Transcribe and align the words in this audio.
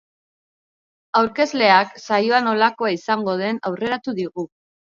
Aurkezleak 1.19 1.93
saioa 2.05 2.41
nolakoa 2.47 2.93
izango 2.97 3.39
den 3.45 3.63
aurreratu 3.73 4.19
digu. 4.25 4.51